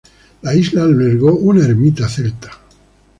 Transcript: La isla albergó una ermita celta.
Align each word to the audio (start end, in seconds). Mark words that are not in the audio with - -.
La 0.41 0.55
isla 0.55 0.81
albergó 0.81 1.35
una 1.37 1.63
ermita 1.63 2.09
celta. 2.09 2.49